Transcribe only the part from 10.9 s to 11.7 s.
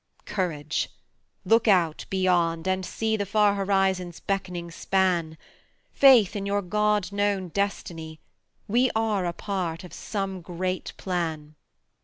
plan.